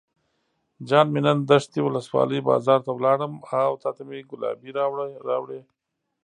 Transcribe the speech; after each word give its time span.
جان 0.87 1.05
مې 1.13 1.21
نن 1.25 1.37
دشټي 1.49 1.81
ولسوالۍ 1.83 2.39
بازار 2.49 2.79
ته 2.85 2.91
لاړم 3.05 3.33
او 3.65 3.71
تاته 3.83 4.01
مې 4.07 4.19
ګلابي 4.29 4.69
راوړې. 5.27 5.61